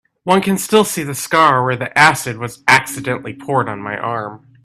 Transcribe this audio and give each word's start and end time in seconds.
One 0.23 0.41
can 0.41 0.57
still 0.57 0.83
see 0.83 1.03
the 1.03 1.13
scar 1.13 1.63
where 1.63 1.75
the 1.75 1.95
acid 1.95 2.39
was 2.39 2.63
accidentally 2.67 3.35
poured 3.35 3.69
on 3.69 3.83
my 3.83 3.99
arm. 3.99 4.47